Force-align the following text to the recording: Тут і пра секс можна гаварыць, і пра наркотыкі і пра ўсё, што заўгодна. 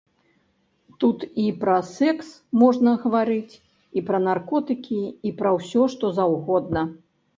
Тут 1.03 1.25
і 1.43 1.45
пра 1.63 1.75
секс 1.97 2.31
можна 2.61 2.95
гаварыць, 3.03 3.53
і 4.01 4.03
пра 4.07 4.23
наркотыкі 4.29 4.99
і 5.31 5.35
пра 5.43 5.49
ўсё, 5.59 5.83
што 5.97 6.05
заўгодна. 6.21 6.81